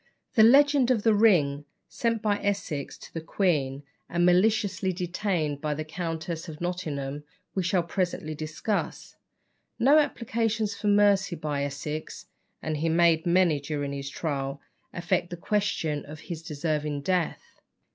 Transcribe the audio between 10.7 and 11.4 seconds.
for mercy